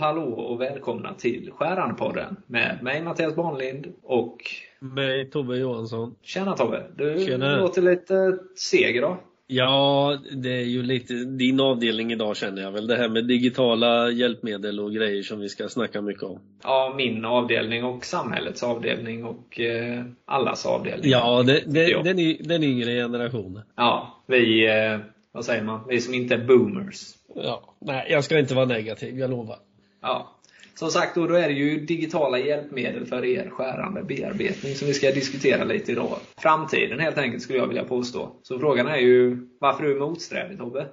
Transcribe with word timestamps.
Hallå 0.00 0.22
och 0.22 0.60
välkomna 0.60 1.14
till 1.14 1.50
Skärandepodden 1.52 2.36
med 2.46 2.78
mig 2.82 3.02
Mattias 3.02 3.36
Barnlind 3.36 3.86
och 4.02 4.38
Mig, 4.78 5.30
Tobbe 5.30 5.56
Johansson. 5.56 6.14
Tjena 6.22 6.56
Tobbe! 6.56 6.86
Du 6.96 7.24
Tjena. 7.26 7.56
låter 7.56 7.82
lite 7.82 8.38
seg 8.56 8.96
idag. 8.96 9.16
Ja, 9.46 10.18
det 10.32 10.48
är 10.50 10.64
ju 10.64 10.82
lite 10.82 11.14
din 11.14 11.60
avdelning 11.60 12.12
idag 12.12 12.36
känner 12.36 12.62
jag 12.62 12.72
väl. 12.72 12.86
Det 12.86 12.96
här 12.96 13.08
med 13.08 13.26
digitala 13.26 14.10
hjälpmedel 14.10 14.80
och 14.80 14.92
grejer 14.92 15.22
som 15.22 15.40
vi 15.40 15.48
ska 15.48 15.68
snacka 15.68 16.02
mycket 16.02 16.22
om. 16.22 16.40
Ja, 16.62 16.94
min 16.96 17.24
avdelning 17.24 17.84
och 17.84 18.04
samhällets 18.04 18.62
avdelning 18.62 19.24
och 19.24 19.60
eh, 19.60 20.04
allas 20.24 20.66
avdelning. 20.66 21.10
Ja, 21.10 21.42
det, 21.42 21.62
det. 21.66 22.02
Den, 22.02 22.36
den 22.40 22.62
yngre 22.62 22.90
generationen. 22.90 23.62
Ja, 23.76 24.22
vi, 24.26 24.66
eh, 24.66 24.98
vad 25.32 25.44
säger 25.44 25.62
man, 25.62 25.80
vi 25.88 26.00
som 26.00 26.14
inte 26.14 26.34
är 26.34 26.46
boomers. 26.46 27.14
Ja, 27.34 27.74
nej, 27.80 28.06
jag 28.10 28.24
ska 28.24 28.38
inte 28.38 28.54
vara 28.54 28.66
negativ, 28.66 29.18
jag 29.18 29.30
lovar. 29.30 29.56
Ja. 30.02 30.36
Som 30.74 30.90
sagt, 30.90 31.14
då, 31.14 31.26
då 31.26 31.34
är 31.34 31.48
det 31.48 31.54
ju 31.54 31.86
digitala 31.86 32.38
hjälpmedel 32.38 33.06
för 33.06 33.24
er 33.24 33.50
skärande 33.50 34.02
bearbetning 34.02 34.74
som 34.74 34.88
vi 34.88 34.94
ska 34.94 35.10
diskutera 35.10 35.64
lite 35.64 35.92
idag. 35.92 36.18
Framtiden 36.38 37.00
helt 37.00 37.18
enkelt 37.18 37.42
skulle 37.42 37.58
jag 37.58 37.66
vilja 37.66 37.84
påstå. 37.84 38.36
Så 38.42 38.58
frågan 38.58 38.88
är 38.88 38.96
ju 38.96 39.48
varför 39.60 39.84
du 39.84 39.96
är 39.96 40.00
motsträvig 40.00 40.58
Tobbe? 40.58 40.86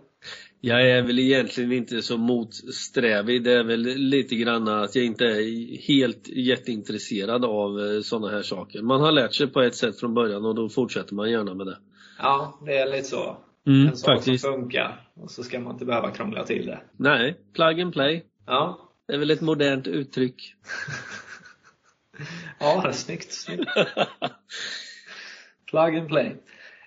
Jag 0.61 0.89
är 0.91 1.01
väl 1.01 1.19
egentligen 1.19 1.71
inte 1.71 2.01
så 2.01 2.17
motsträvig. 2.17 3.43
Det 3.43 3.53
är 3.53 3.63
väl 3.63 3.81
lite 3.81 4.35
grann 4.35 4.67
att 4.67 4.95
jag 4.95 5.05
inte 5.05 5.25
är 5.25 5.77
helt 5.87 6.27
jätteintresserad 6.27 7.45
av 7.45 8.01
sådana 8.01 8.29
här 8.29 8.41
saker. 8.41 8.81
Man 8.81 9.01
har 9.01 9.11
lärt 9.11 9.33
sig 9.33 9.47
på 9.47 9.61
ett 9.61 9.75
sätt 9.75 9.99
från 9.99 10.13
början 10.13 10.45
och 10.45 10.55
då 10.55 10.69
fortsätter 10.69 11.15
man 11.15 11.31
gärna 11.31 11.53
med 11.53 11.65
det. 11.67 11.77
Ja, 12.19 12.59
det 12.65 12.77
är 12.77 12.91
lite 12.91 13.07
så. 13.07 13.37
Mm, 13.67 13.87
en 13.87 13.97
sak 13.97 14.15
faktiskt. 14.15 14.43
som 14.43 14.53
funkar 14.53 15.07
och 15.15 15.31
så 15.31 15.43
ska 15.43 15.59
man 15.59 15.73
inte 15.73 15.85
behöva 15.85 16.11
krångla 16.11 16.43
till 16.43 16.65
det. 16.65 16.79
Nej, 16.97 17.35
plug 17.53 17.81
and 17.81 17.93
play. 17.93 18.25
Ja, 18.45 18.86
Det 19.07 19.13
är 19.13 19.17
väl 19.17 19.31
ett 19.31 19.41
modernt 19.41 19.87
uttryck. 19.87 20.55
ja 22.59 22.93
snyggt. 22.93 23.31
snyggt. 23.31 23.65
Plug 25.69 25.97
and 25.97 26.07
play. 26.07 26.35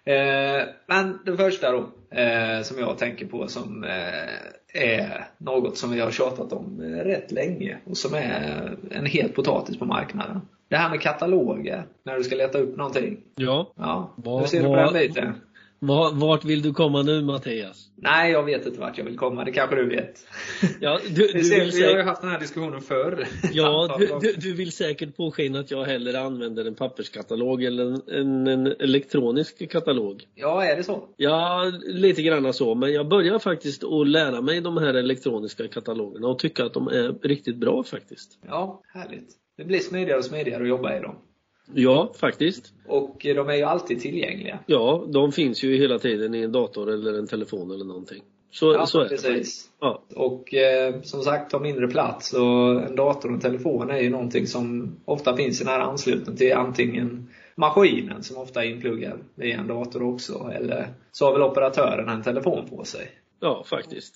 Eh, 0.04 0.68
men 0.86 1.18
det 1.24 1.36
första 1.36 1.72
då, 1.72 1.78
eh, 2.18 2.62
som 2.62 2.78
jag 2.78 2.98
tänker 2.98 3.26
på 3.26 3.48
som 3.48 3.84
eh, 3.84 4.82
är 4.82 5.28
något 5.38 5.78
som 5.78 5.90
vi 5.90 6.00
har 6.00 6.10
tjatat 6.10 6.52
om 6.52 6.80
eh, 6.80 7.04
rätt 7.04 7.32
länge 7.32 7.78
och 7.84 7.96
som 7.96 8.14
är 8.14 8.76
en 8.90 9.06
het 9.06 9.34
potatis 9.34 9.78
på 9.78 9.84
marknaden. 9.84 10.40
Det 10.68 10.76
här 10.76 10.90
med 10.90 11.00
kataloger, 11.00 11.86
när 12.02 12.16
du 12.16 12.24
ska 12.24 12.36
leta 12.36 12.58
upp 12.58 12.76
någonting. 12.76 13.20
Ja. 13.34 13.72
Ja, 13.76 14.14
hur 14.24 14.46
ser 14.46 14.62
du 14.62 14.66
på 14.66 14.76
den 14.76 14.92
biten? 14.92 15.34
Va- 15.82 16.10
Vart 16.14 16.44
vill 16.44 16.62
du 16.62 16.72
komma 16.72 17.02
nu 17.02 17.22
Mattias? 17.22 17.86
Nej, 17.96 18.32
jag 18.32 18.42
vet 18.44 18.66
inte 18.66 18.80
vart 18.80 18.98
jag 18.98 19.04
vill 19.04 19.16
komma. 19.18 19.44
Det 19.44 19.52
kanske 19.52 19.76
du 19.76 19.88
vet. 19.88 20.26
Ja, 20.80 21.00
du, 21.08 21.26
Vi, 21.26 21.32
du 21.32 21.44
ser, 21.44 21.60
vill 21.60 21.70
vi 21.70 21.84
har 21.84 21.96
ju 21.96 22.02
haft 22.02 22.20
den 22.22 22.30
här 22.30 22.40
diskussionen 22.40 22.80
förr. 22.80 23.26
ja, 23.52 23.96
du, 23.98 24.06
du, 24.20 24.32
du 24.32 24.54
vill 24.54 24.72
säkert 24.72 25.16
påskina 25.16 25.58
att 25.60 25.70
jag 25.70 25.84
hellre 25.84 26.20
använder 26.20 26.64
en 26.64 26.74
papperskatalog 26.74 27.64
eller 27.64 27.84
en, 27.84 28.02
en, 28.08 28.46
en 28.46 28.66
elektronisk 28.66 29.70
katalog. 29.70 30.24
Ja, 30.34 30.64
är 30.64 30.76
det 30.76 30.82
så? 30.82 31.08
Ja, 31.16 31.72
lite 31.82 32.22
grann 32.22 32.52
så. 32.54 32.74
Men 32.74 32.92
jag 32.92 33.08
börjar 33.08 33.38
faktiskt 33.38 33.84
att 33.84 34.08
lära 34.08 34.40
mig 34.40 34.60
de 34.60 34.76
här 34.76 34.94
elektroniska 34.94 35.68
katalogerna 35.68 36.28
och 36.28 36.38
tycka 36.38 36.64
att 36.64 36.74
de 36.74 36.88
är 36.88 37.14
riktigt 37.28 37.56
bra 37.56 37.82
faktiskt. 37.82 38.38
Ja, 38.46 38.82
härligt. 38.94 39.28
Det 39.56 39.64
blir 39.64 39.78
smidigare 39.78 40.18
och 40.18 40.24
smidigare 40.24 40.62
att 40.62 40.68
jobba 40.68 40.96
i 40.96 41.00
dem. 41.00 41.14
Ja, 41.74 42.12
faktiskt. 42.20 42.72
Och 42.86 43.26
eh, 43.26 43.36
de 43.36 43.48
är 43.48 43.54
ju 43.54 43.62
alltid 43.62 44.00
tillgängliga. 44.00 44.58
Ja, 44.66 45.04
de 45.08 45.32
finns 45.32 45.62
ju 45.64 45.76
hela 45.76 45.98
tiden 45.98 46.34
i 46.34 46.42
en 46.42 46.52
dator 46.52 46.90
eller 46.90 47.18
en 47.18 47.26
telefon 47.26 47.70
eller 47.70 47.84
någonting. 47.84 48.22
Så, 48.52 48.72
Ja, 48.72 48.86
så 48.86 48.98
är 49.00 49.02
det. 49.04 49.08
precis. 49.08 49.68
Ja. 49.80 50.02
Och 50.16 50.54
eh, 50.54 51.00
som 51.02 51.22
sagt, 51.22 51.50
tar 51.50 51.60
mindre 51.60 51.88
plats 51.88 52.32
och 52.32 52.82
en 52.82 52.96
dator 52.96 53.28
och 53.28 53.34
en 53.34 53.40
telefon 53.40 53.90
är 53.90 53.98
ju 53.98 54.10
någonting 54.10 54.46
som 54.46 54.96
ofta 55.04 55.36
finns 55.36 55.60
i 55.60 55.64
nära 55.64 55.82
anslutning 55.82 56.36
till 56.36 56.52
antingen 56.52 57.28
maskinen 57.54 58.22
som 58.22 58.36
ofta 58.36 58.64
är 58.64 58.68
inpluggad 58.68 59.18
i 59.36 59.52
en 59.52 59.66
dator 59.66 60.02
också, 60.02 60.50
eller 60.54 60.88
så 61.12 61.24
har 61.24 61.32
väl 61.32 61.42
operatören 61.42 62.08
en 62.08 62.22
telefon 62.22 62.66
på 62.70 62.84
sig. 62.84 63.10
ja, 63.40 63.64
faktiskt. 63.66 64.14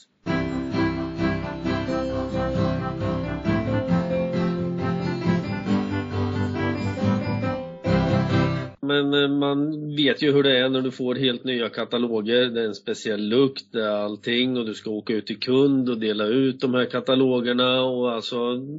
Men 8.87 9.15
eh, 9.15 9.29
man 9.29 9.89
vet 9.97 10.23
ju 10.23 10.33
hur 10.33 10.43
det 10.43 10.59
är 10.59 10.69
när 10.69 10.81
du 10.81 10.91
får 10.91 11.15
helt 11.15 11.45
nya 11.45 11.69
kataloger. 11.69 12.47
Det 12.47 12.61
är 12.61 12.67
en 12.67 12.75
speciell 12.75 13.29
lukt, 13.29 13.73
det 13.73 13.83
är 13.85 14.05
allting 14.05 14.57
och 14.57 14.67
du 14.67 14.75
ska 14.75 14.91
åka 14.91 15.13
ut 15.13 15.27
till 15.27 15.41
kund 15.41 15.89
och 15.89 15.99
dela 15.99 16.27
ut 16.27 16.61
de 16.61 16.75
här 16.75 16.85
katalogerna 16.85 17.83
och 17.83 18.13
alltså, 18.13 18.37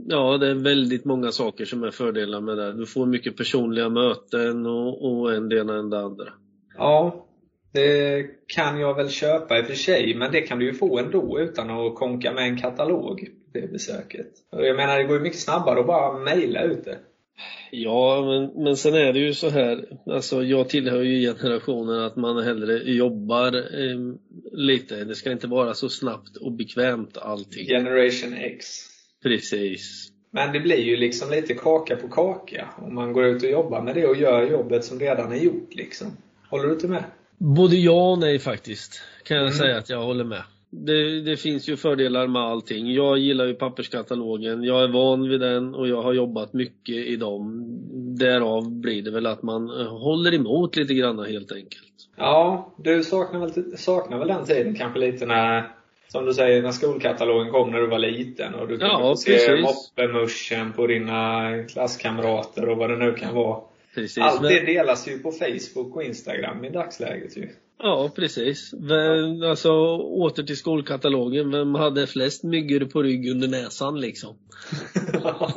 ja 0.07 0.37
det 0.37 0.47
är 0.47 0.55
väldigt 0.55 1.05
många 1.05 1.31
saker 1.31 1.65
som 1.65 1.83
är 1.83 1.91
fördelar 1.91 2.41
med 2.41 2.57
det. 2.57 2.73
Du 2.73 2.85
får 2.85 3.05
mycket 3.05 3.37
personliga 3.37 3.89
möten 3.89 4.65
och, 4.65 5.11
och 5.11 5.33
en 5.33 5.49
det 5.49 5.59
ena 5.59 5.75
än 5.75 5.89
det 5.89 5.99
andra. 5.99 6.27
Ja, 6.77 7.25
det 7.73 8.25
kan 8.47 8.79
jag 8.79 8.95
väl 8.95 9.09
köpa 9.09 9.59
i 9.59 9.61
och 9.61 9.65
för 9.65 9.73
sig, 9.73 10.15
men 10.15 10.31
det 10.31 10.41
kan 10.41 10.59
du 10.59 10.65
ju 10.65 10.73
få 10.73 10.99
ändå 10.99 11.39
utan 11.39 11.69
att 11.69 11.95
konka 11.95 12.33
med 12.33 12.43
en 12.43 12.57
katalog, 12.57 13.27
det 13.53 13.71
besöket. 13.71 14.27
Jag 14.51 14.75
menar, 14.75 14.97
det 14.97 15.03
går 15.03 15.17
ju 15.17 15.23
mycket 15.23 15.39
snabbare 15.39 15.79
att 15.79 15.87
bara 15.87 16.19
mejla 16.19 16.63
ut 16.63 16.85
det. 16.85 16.97
Ja, 17.71 18.25
men, 18.25 18.63
men 18.63 18.77
sen 18.77 18.93
är 18.93 19.13
det 19.13 19.19
ju 19.19 19.33
så 19.33 19.49
här, 19.49 19.85
alltså 20.05 20.43
jag 20.43 20.69
tillhör 20.69 21.01
ju 21.01 21.33
generationen 21.33 21.99
att 21.99 22.15
man 22.15 22.43
hellre 22.43 22.91
jobbar 22.91 23.55
eh, 23.55 23.99
lite. 24.51 25.03
Det 25.03 25.15
ska 25.15 25.31
inte 25.31 25.47
vara 25.47 25.73
så 25.73 25.89
snabbt 25.89 26.37
och 26.37 26.51
bekvämt 26.51 27.17
allting. 27.17 27.67
Generation 27.67 28.33
X. 28.33 28.65
Precis. 29.23 30.07
Men 30.31 30.53
det 30.53 30.59
blir 30.59 30.81
ju 30.81 30.97
liksom 30.97 31.31
lite 31.31 31.53
kaka 31.53 31.95
på 31.95 32.07
kaka 32.07 32.69
om 32.77 32.95
man 32.95 33.13
går 33.13 33.25
ut 33.25 33.43
och 33.43 33.49
jobbar 33.49 33.81
med 33.81 33.95
det 33.95 34.07
och 34.07 34.17
gör 34.17 34.51
jobbet 34.51 34.85
som 34.85 34.99
redan 34.99 35.31
är 35.31 35.37
gjort 35.37 35.69
liksom. 35.75 36.07
Håller 36.49 36.67
du 36.67 36.73
inte 36.73 36.87
med? 36.87 37.03
Både 37.37 37.75
ja 37.75 38.11
och 38.11 38.19
nej 38.19 38.39
faktiskt, 38.39 39.01
kan 39.23 39.37
jag 39.37 39.45
Mm. 39.45 39.57
säga 39.57 39.77
att 39.77 39.89
jag 39.89 40.01
håller 40.03 40.23
med. 40.23 40.43
Det, 40.77 41.21
det 41.21 41.37
finns 41.37 41.69
ju 41.69 41.77
fördelar 41.77 42.27
med 42.27 42.41
allting. 42.41 42.93
Jag 42.93 43.17
gillar 43.17 43.45
ju 43.45 43.53
papperskatalogen, 43.53 44.63
jag 44.63 44.83
är 44.83 44.87
van 44.87 45.29
vid 45.29 45.39
den 45.39 45.75
och 45.75 45.87
jag 45.87 46.01
har 46.01 46.13
jobbat 46.13 46.53
mycket 46.53 46.95
i 46.95 47.15
dem. 47.15 47.65
Därav 48.19 48.71
blir 48.71 49.01
det 49.01 49.11
väl 49.11 49.25
att 49.25 49.43
man 49.43 49.69
eh, 49.81 49.87
håller 49.87 50.33
emot 50.33 50.75
lite 50.75 50.93
grann 50.93 51.19
helt 51.19 51.51
enkelt. 51.51 51.81
Ja, 52.17 52.73
du 52.77 53.03
saknar 53.03 53.39
väl, 53.39 53.77
saknar 53.77 54.19
väl 54.19 54.27
den 54.27 54.45
tiden 54.45 54.75
kanske 54.75 54.99
lite 54.99 55.25
när, 55.25 55.71
som 56.07 56.25
du 56.25 56.33
säger, 56.33 56.61
när 56.61 56.71
skolkatalogen 56.71 57.51
kom 57.51 57.71
när 57.71 57.79
du 57.79 57.87
var 57.87 57.99
liten 57.99 58.53
och 58.53 58.67
du 58.67 58.77
kunde 58.77 58.85
Ja, 58.93 59.15
se 59.15 59.31
precis. 59.31 59.61
moppemuschen 59.61 60.73
på 60.73 60.87
dina 60.87 61.41
klasskamrater 61.63 62.69
och 62.69 62.77
vad 62.77 62.89
det 62.89 62.97
nu 62.97 63.13
kan 63.13 63.35
vara. 63.35 63.59
Precis. 63.95 64.17
Allt 64.23 64.41
men- 64.41 64.51
det 64.53 64.59
delas 64.65 65.07
ju 65.07 65.19
på 65.19 65.31
Facebook 65.31 65.95
och 65.95 66.03
Instagram 66.03 66.65
i 66.65 66.69
dagsläget 66.69 67.37
ju. 67.37 67.47
Ja, 67.77 68.11
precis. 68.15 68.73
Vem, 68.73 69.43
alltså, 69.43 69.71
åter 69.97 70.43
till 70.43 70.57
skolkatalogen. 70.57 71.51
Vem 71.51 71.75
hade 71.75 72.07
flest 72.07 72.43
myggor 72.43 72.85
på 72.85 73.03
rygg 73.03 73.29
under 73.29 73.47
näsan 73.47 73.99
liksom? 73.99 74.35
ja, 75.13 75.51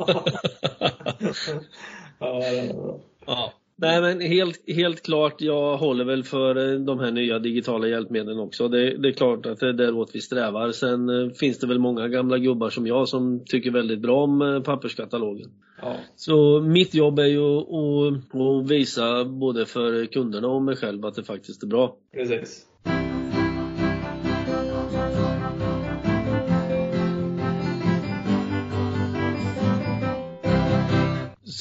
det 2.19 2.73
var 2.73 2.83
bra. 2.83 2.99
Ja. 3.25 3.53
Nej 3.81 4.01
men 4.01 4.21
helt, 4.21 4.69
helt 4.69 5.03
klart, 5.03 5.41
jag 5.41 5.77
håller 5.77 6.05
väl 6.05 6.23
för 6.23 6.73
eh, 6.73 6.79
de 6.79 6.99
här 6.99 7.11
nya 7.11 7.39
digitala 7.39 7.87
hjälpmedlen 7.87 8.39
också. 8.39 8.67
Det, 8.67 8.97
det 8.97 9.09
är 9.09 9.13
klart 9.13 9.45
att 9.45 9.59
det 9.59 9.69
är 9.69 9.73
däråt 9.73 10.09
vi 10.13 10.21
strävar. 10.21 10.71
Sen 10.71 11.09
eh, 11.09 11.29
finns 11.29 11.59
det 11.59 11.67
väl 11.67 11.79
många 11.79 12.07
gamla 12.07 12.37
gubbar 12.37 12.69
som 12.69 12.87
jag 12.87 13.09
som 13.09 13.45
tycker 13.45 13.71
väldigt 13.71 13.99
bra 13.99 14.23
om 14.23 14.41
eh, 14.41 14.61
papperskatalogen. 14.61 15.49
Ja. 15.81 15.95
Så 16.15 16.61
mitt 16.61 16.93
jobb 16.93 17.19
är 17.19 17.25
ju 17.25 17.57
att, 17.57 18.35
att 18.35 18.71
visa 18.71 19.25
både 19.25 19.65
för 19.65 20.05
kunderna 20.05 20.47
och 20.47 20.61
mig 20.61 20.75
själv 20.75 21.05
att 21.05 21.15
det 21.15 21.23
faktiskt 21.23 21.63
är 21.63 21.67
bra. 21.67 21.95
Precis. 22.13 22.68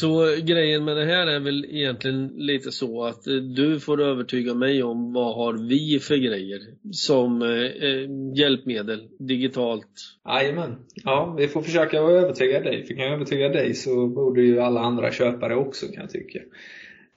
Så 0.01 0.37
grejen 0.43 0.85
med 0.85 0.97
det 0.97 1.05
här 1.05 1.27
är 1.27 1.41
väl 1.41 1.65
egentligen 1.65 2.27
lite 2.37 2.73
så 2.73 3.05
att 3.05 3.27
eh, 3.27 3.35
du 3.35 3.81
får 3.81 4.01
övertyga 4.01 4.55
mig 4.55 4.83
om 4.83 5.13
vad 5.13 5.35
har 5.35 5.69
vi 5.69 6.01
för 6.01 6.17
grejer 6.17 6.61
som 6.93 7.43
eh, 7.43 7.49
eh, 7.49 8.09
hjälpmedel 8.35 9.09
digitalt. 9.19 9.87
Jajamän. 10.29 10.77
Ja, 11.05 11.35
vi 11.39 11.49
får 11.49 11.63
försöka 11.63 11.99
övertyga 11.99 12.61
dig. 12.61 12.87
För 12.87 12.95
kan 12.95 13.05
jag 13.05 13.15
övertyga 13.15 13.49
dig 13.49 13.75
så 13.75 14.07
borde 14.07 14.43
ju 14.43 14.61
alla 14.61 14.81
andra 14.81 15.13
köpa 15.13 15.49
det 15.49 15.55
också 15.55 15.87
kan 15.87 16.03
jag 16.03 16.11
tycka. 16.11 16.39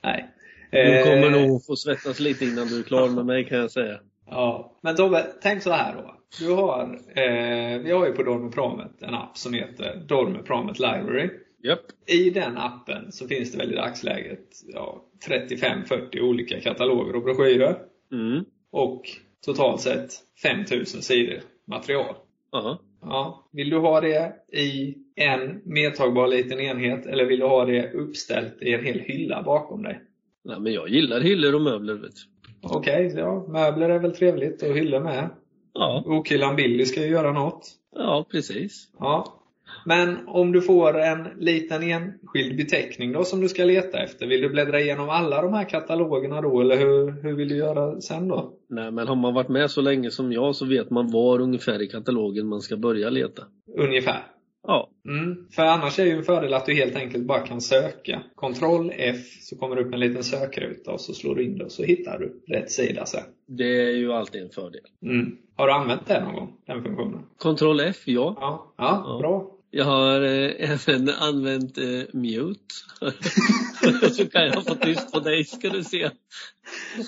Nej. 0.03 0.29
Du 0.71 1.03
kommer 1.03 1.37
Eh, 1.37 1.47
nog 1.47 1.65
få 1.65 1.75
svettas 1.75 2.19
lite 2.19 2.45
innan 2.45 2.67
du 2.67 2.79
är 2.79 2.83
klar 2.83 3.09
med 3.09 3.25
mig 3.25 3.45
kan 3.45 3.57
jag 3.57 3.71
säga. 3.71 3.99
Ja. 4.29 4.77
Men 4.81 4.95
Tobbe, 4.95 5.25
tänk 5.41 5.63
så 5.63 5.71
här 5.71 5.93
då. 5.95 6.15
Du 6.39 6.51
har, 6.53 6.99
eh, 7.15 7.81
vi 7.83 7.91
har 7.91 8.05
ju 8.05 8.11
på 8.11 8.23
Dormepromet 8.23 9.01
en 9.01 9.13
app 9.13 9.37
som 9.37 9.53
heter 9.53 10.03
Dormepromet 10.07 10.79
Library. 10.79 11.29
Japp. 11.63 11.85
I 12.07 12.29
den 12.29 12.57
appen 12.57 13.11
så 13.11 13.27
finns 13.27 13.51
det 13.51 13.57
väl 13.57 13.73
i 13.73 13.75
dagsläget 13.75 14.47
ja, 14.73 15.05
35-40 15.27 16.19
olika 16.19 16.61
kataloger 16.61 17.15
och 17.15 17.23
broschyrer. 17.23 17.77
Mm. 18.11 18.45
Och 18.71 19.01
totalt 19.45 19.81
sett 19.81 20.09
5000 20.41 21.01
sidor 21.01 21.39
material. 21.67 22.15
Ja. 22.51 22.81
Ja. 23.01 23.49
Vill 23.51 23.69
du 23.69 23.77
ha 23.77 24.01
det 24.01 24.33
i 24.53 24.97
en 25.15 25.61
medtagbar 25.63 26.27
liten 26.27 26.59
enhet 26.59 27.05
eller 27.05 27.25
vill 27.25 27.39
du 27.39 27.45
ha 27.45 27.65
det 27.65 27.91
uppställt 27.93 28.61
i 28.61 28.73
en 28.73 28.85
hel 28.85 28.99
hylla 28.99 29.43
bakom 29.43 29.83
dig? 29.83 30.01
Nej, 30.43 30.59
men 30.59 30.73
jag 30.73 30.89
gillar 30.89 31.21
hyllor 31.21 31.55
och 31.55 31.61
möbler. 31.61 31.93
Vet. 31.93 32.13
Okej, 32.61 33.07
okay, 33.07 33.19
ja, 33.19 33.45
möbler 33.47 33.89
är 33.89 33.99
väl 33.99 34.15
trevligt 34.15 34.63
och 34.63 34.75
hyllor 34.75 34.99
med. 34.99 35.29
Ja. 35.73 36.03
Bokhyllan 36.05 36.55
Billy 36.55 36.85
ska 36.85 37.01
ju 37.01 37.07
göra 37.07 37.31
något. 37.31 37.67
Ja, 37.95 38.25
precis. 38.31 38.91
Ja. 38.99 39.40
Men 39.85 40.27
om 40.27 40.51
du 40.51 40.61
får 40.61 40.99
en 40.99 41.27
liten 41.37 41.83
enskild 41.83 42.57
beteckning 42.57 43.11
då 43.11 43.23
som 43.23 43.41
du 43.41 43.49
ska 43.49 43.63
leta 43.63 44.03
efter, 44.03 44.27
vill 44.27 44.41
du 44.41 44.49
bläddra 44.49 44.79
igenom 44.79 45.09
alla 45.09 45.41
de 45.41 45.53
här 45.53 45.69
katalogerna 45.69 46.41
då 46.41 46.61
eller 46.61 46.77
hur, 46.77 47.23
hur 47.23 47.33
vill 47.33 47.49
du 47.49 47.55
göra 47.55 48.01
sen 48.01 48.27
då? 48.27 48.53
Nej, 48.69 48.91
men 48.91 49.07
har 49.07 49.15
man 49.15 49.33
varit 49.33 49.49
med 49.49 49.71
så 49.71 49.81
länge 49.81 50.11
som 50.11 50.31
jag 50.31 50.55
så 50.55 50.65
vet 50.65 50.89
man 50.89 51.11
var 51.11 51.41
ungefär 51.41 51.81
i 51.81 51.87
katalogen 51.87 52.47
man 52.47 52.61
ska 52.61 52.77
börja 52.77 53.09
leta. 53.09 53.43
Ungefär? 53.77 54.23
Ja. 54.67 54.89
Mm. 55.07 55.47
För 55.51 55.63
annars 55.63 55.99
är 55.99 56.05
ju 56.05 56.11
en 56.11 56.23
fördel 56.23 56.53
att 56.53 56.65
du 56.65 56.73
helt 56.73 56.95
enkelt 56.95 57.25
bara 57.25 57.39
kan 57.39 57.61
söka. 57.61 58.21
Ctrl 58.35 58.91
F 58.97 59.17
så 59.41 59.57
kommer 59.57 59.75
det 59.75 59.81
upp 59.81 59.93
en 59.93 59.99
liten 59.99 60.23
sökruta 60.23 60.91
och 60.91 61.01
så 61.01 61.13
slår 61.13 61.35
du 61.35 61.43
in 61.43 61.57
det 61.57 61.65
och 61.65 61.71
så 61.71 61.83
hittar 61.83 62.19
du 62.19 62.53
rätt 62.53 62.71
sida 62.71 63.05
sen. 63.05 63.23
Det 63.47 63.87
är 63.87 63.91
ju 63.91 64.13
alltid 64.13 64.41
en 64.41 64.49
fördel. 64.49 64.81
Mm. 65.05 65.37
Har 65.55 65.67
du 65.67 65.73
använt 65.73 66.07
det 66.07 66.23
någon 66.23 66.35
gång? 66.35 66.53
Den 66.65 66.83
funktionen? 66.83 67.19
Ctrl 67.37 67.79
F, 67.79 67.97
ja. 68.05 68.35
Ja, 68.39 68.73
ja, 68.77 69.03
ja. 69.05 69.19
bra. 69.19 69.50
Jag 69.73 69.85
har 69.85 70.21
eh, 70.21 70.71
även 70.71 71.09
använt 71.09 71.77
eh, 71.77 72.03
mute. 72.13 72.75
så 74.11 74.29
kan 74.29 74.45
jag 74.45 74.65
få 74.65 74.75
tyst 74.75 75.11
på 75.11 75.19
dig 75.19 75.43
ska 75.43 75.69
du 75.69 75.83
se. 75.83 76.09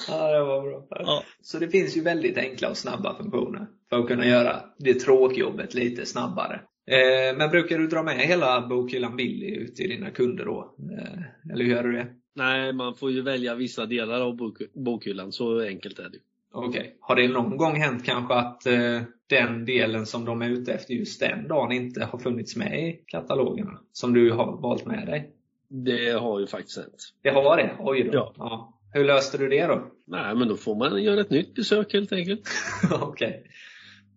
Ja, 0.08 0.32
det 0.32 0.44
var 0.44 0.62
bra. 0.62 0.86
Ja. 0.90 1.24
Så 1.42 1.60
det 1.60 1.70
finns 1.70 1.98
ju 1.98 2.02
väldigt 2.02 2.38
enkla 2.38 2.70
och 2.70 2.78
snabba 2.78 3.18
funktioner 3.18 3.68
för 3.90 4.00
att 4.00 4.08
kunna 4.08 4.28
göra 4.28 4.64
det 4.80 4.94
tråkjobbet 4.94 5.74
lite 5.74 6.06
snabbare. 6.06 6.62
Eh, 6.88 7.38
men 7.38 7.50
brukar 7.50 7.78
du 7.78 7.88
dra 7.88 8.04
med 8.04 8.16
hela 8.16 8.68
bokhyllan 8.68 9.16
Billy 9.16 9.56
ut 9.56 9.76
till 9.76 9.90
dina 9.90 10.10
kunder 10.10 10.46
då? 10.46 10.76
Eh, 10.98 11.54
eller 11.54 11.66
hur 11.66 11.72
gör 11.72 11.84
du 11.84 11.92
det? 11.92 12.08
Nej, 12.36 12.74
man 12.74 12.96
får 12.96 13.12
ju 13.12 13.22
välja 13.22 13.56
vissa 13.56 13.86
delar 13.86 14.22
av 14.22 14.36
bok 14.36 14.58
bokhyllan. 14.74 15.32
Så 15.32 15.60
enkelt 15.60 16.00
är 16.00 16.10
det. 16.10 16.18
Okej. 16.54 16.80
Okay. 16.80 16.92
Har 17.00 17.16
det 17.16 17.28
någon 17.28 17.58
gång 17.58 17.76
hänt 17.76 18.06
kanske 18.06 18.34
att 18.34 18.66
eh, 18.66 19.02
den 19.28 19.66
delen 19.66 20.06
som 20.06 20.26
de 20.26 20.42
är 20.42 20.50
ute 20.50 20.74
efter 20.74 20.94
just 20.94 21.20
den 21.20 21.48
dagen 21.48 21.72
inte 21.72 22.06
har 22.06 22.20
funnits 22.20 22.56
med 22.56 22.80
i 22.80 23.04
katalogerna? 23.08 23.80
Som 23.92 24.14
du 24.14 24.32
har 24.32 24.62
valt 24.62 24.86
med 24.86 25.08
dig? 25.08 25.32
Det 25.70 26.12
har 26.12 26.40
ju 26.40 26.48
faktiskt 26.48 26.78
hänt. 26.78 27.14
Det 27.22 27.30
har 27.30 27.58
det? 27.58 27.76
Oj 27.80 28.04
då. 28.04 28.12
Ja. 28.14 28.34
ja. 28.38 28.80
Hur 28.94 29.06
löste 29.06 29.38
du 29.38 29.50
det 29.50 29.68
då? 29.68 29.88
Nej, 30.08 30.36
men 30.36 30.48
då 30.48 30.56
får 30.56 30.76
man 30.76 31.04
göra 31.04 31.22
ett 31.22 31.30
nytt 31.30 31.56
besök 31.56 31.94
helt 31.94 32.14
enkelt. 32.14 32.42
Okej. 32.92 33.28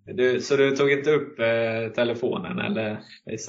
Okay. 0.05 0.15
Du, 0.15 0.41
så 0.41 0.57
du 0.57 0.77
tog 0.77 0.91
inte 0.91 1.11
upp 1.11 1.41
eh, 1.41 1.93
telefonen 1.95 2.59
eller 2.59 3.01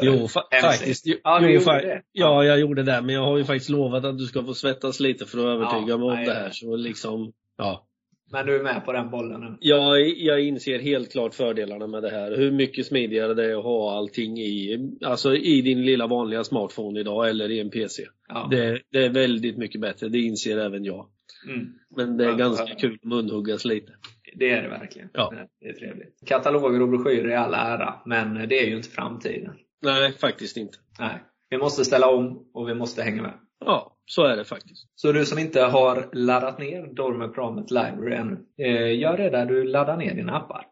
Jo, 0.02 0.28
fa 0.28 0.44
faktiskt. 0.62 1.06
Jo, 1.08 1.16
ja, 1.24 1.50
jo, 1.50 1.60
fa 1.60 1.74
det. 1.74 2.02
ja, 2.12 2.44
jag 2.44 2.60
gjorde 2.60 2.84
det. 2.84 3.02
Men 3.02 3.16
jag 3.16 3.22
har 3.22 3.38
ju 3.38 3.44
faktiskt 3.44 3.70
lovat 3.70 4.06
att 4.06 4.18
du 4.18 4.26
ska 4.26 4.44
få 4.44 4.54
svettas 4.54 5.00
lite 5.00 5.26
för 5.26 5.38
att 5.38 5.46
övertyga 5.46 5.90
ja, 5.90 5.98
mig 5.98 6.08
om 6.08 6.16
nej, 6.16 6.26
det 6.26 6.34
här. 6.34 6.50
Så 6.50 6.76
liksom, 6.76 7.34
ja. 7.58 7.87
Men 8.32 8.46
du 8.46 8.60
är 8.60 8.64
med 8.64 8.86
på 8.86 8.92
den 8.92 9.10
bollen 9.10 9.42
nu? 9.42 9.58
Ja, 9.60 9.98
jag 9.98 10.42
inser 10.42 10.80
helt 10.80 11.12
klart 11.12 11.34
fördelarna 11.36 11.88
med 11.88 12.04
det 12.04 12.10
här. 12.10 12.38
Hur 12.38 12.52
mycket 12.52 12.86
smidigare 12.86 13.34
det 13.34 13.46
är 13.46 13.58
att 13.58 13.64
ha 13.64 13.98
allting 13.98 14.38
i, 14.38 14.90
alltså 15.06 15.36
i 15.36 15.62
din 15.62 15.86
lilla 15.86 16.08
vanliga 16.08 16.44
smartphone 16.44 17.00
idag 17.00 17.30
eller 17.30 17.52
i 17.52 17.60
en 17.60 17.70
PC. 17.70 18.04
Ja. 18.28 18.48
Det, 18.52 18.82
det, 18.92 19.06
är 19.06 19.10
väldigt 19.10 19.58
mycket 19.58 19.82
bättre, 19.82 20.10
det 20.10 20.20
inser 20.20 20.58
även 20.58 20.84
jag. 20.84 21.08
Mm. 21.48 21.68
Men 21.96 22.18
det 22.18 22.26
är 22.26 22.30
Ja, 22.30 22.36
ganska 22.36 22.66
ja. 22.70 22.76
kul 22.80 22.94
att 23.02 23.04
munhuggas 23.04 23.66
lite. 23.66 23.92
Det 24.36 24.50
är 24.50 24.62
det 24.62 24.70
verkligen. 24.70 25.10
Ja. 25.14 25.34
Det 25.62 25.68
är 25.68 25.74
trevligt. 25.74 26.28
Kataloger 26.28 26.82
och 26.82 26.90
broschyrer 26.90 27.30
är 27.30 27.38
all 27.38 27.54
ära, 27.54 27.94
men 28.06 28.50
det 28.50 28.60
är 28.60 28.68
ju 28.68 28.76
inte 28.76 28.90
framtiden. 28.90 29.54
Nej, 29.82 30.12
faktiskt 30.12 30.58
inte. 30.58 30.78
Nej. 31.00 31.24
Vi 31.50 31.58
måste 31.58 31.86
ställa 31.86 32.10
om 32.10 32.50
och 32.54 32.70
vi 32.70 32.74
måste 32.74 33.02
hänga 33.04 33.22
med. 33.22 33.34
Ja, 33.66 33.97
så 34.10 34.24
är 34.26 34.38
det 34.38 34.46
faktiskt. 34.46 34.88
Så 34.96 35.12
du 35.12 35.26
som 35.26 35.40
inte 35.40 35.62
har 35.62 36.10
laddat 36.14 36.60
ner 36.60 36.94
Dormer 36.96 37.28
Promet 37.28 37.72
Library 37.72 38.16
ännu, 38.16 38.38
eh, 38.58 39.00
gör 39.00 39.18
det 39.18 39.30
där 39.30 39.46
du 39.46 39.64
laddar 39.64 39.98
ner 39.98 40.14
dina 40.16 40.38
appar. 40.38 40.66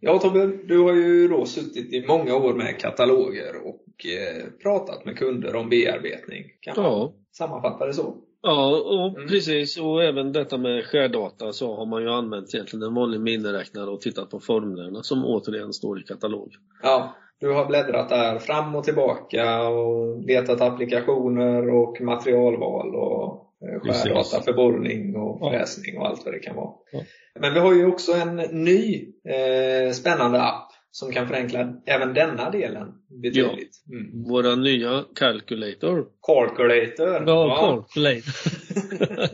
Ja 0.00 0.18
Tobbe, 0.18 0.46
du 0.46 0.78
har 0.78 0.92
ju 0.94 1.28
då 1.28 1.46
suttit 1.46 1.92
i 1.92 2.06
många 2.08 2.36
år 2.36 2.54
med 2.54 2.80
kataloger 2.80 3.56
och 3.64 4.06
eh, 4.06 4.44
pratat 4.62 5.04
med 5.04 5.18
kunder 5.18 5.56
om 5.56 5.68
bearbetning. 5.68 6.44
Kan 6.60 6.74
man 6.76 6.84
Ja. 6.84 7.12
sammanfatta 7.36 7.86
det 7.86 7.94
så? 7.94 8.14
Ja, 8.46 8.76
och 8.76 9.16
Mm. 9.18 9.28
precis. 9.28 9.78
Och 9.80 10.04
även 10.04 10.32
detta 10.32 10.58
med 10.58 10.84
skärdata 10.84 11.52
så 11.52 11.76
har 11.76 11.86
man 11.86 12.02
ju 12.02 12.10
använt 12.10 12.54
egentligen 12.54 12.82
en 12.82 12.94
vanlig 12.94 13.20
miniräknare 13.20 13.90
och 13.90 14.00
tittat 14.00 14.30
på 14.30 14.40
formlerna 14.40 15.02
som 15.02 15.24
återigen 15.24 15.72
står 15.72 16.00
i 16.00 16.02
katalog. 16.02 16.52
Ja, 16.82 17.14
du 17.40 17.52
har 17.52 17.66
bläddrat 17.66 18.08
där 18.08 18.38
fram 18.38 18.74
och 18.76 18.84
tillbaka 18.84 19.68
och 19.68 20.22
letat 20.22 20.60
applikationer 20.60 21.74
och 21.74 22.00
materialval 22.00 22.94
och 22.94 23.46
eh, 23.68 23.80
skärdata 23.92 24.40
för 24.42 24.52
borrning 24.52 25.16
och 25.16 25.50
fräsning 25.50 25.98
och 25.98 26.06
allt 26.06 26.24
vad 26.24 26.34
det 26.34 26.38
kan 26.38 26.56
vara. 26.56 26.70
Ja. 26.92 27.00
Men 27.40 27.54
vi 27.54 27.60
har 27.60 27.74
ju 27.74 27.86
också 27.86 28.12
en 28.12 28.36
ny 28.64 29.04
eh, 29.28 29.92
spännande 29.92 30.42
app 30.42 30.65
som 30.96 31.12
kan 31.12 31.28
förenkla 31.28 31.74
även 31.86 32.14
denna 32.14 32.50
delen 32.50 32.92
betydligt. 33.22 33.84
Mm. 33.92 34.22
Våra 34.28 34.54
nya 34.54 35.04
calculator. 35.14 36.06
Calculator. 36.26 37.24
Ja, 37.28 37.56
calculator. 37.60 38.22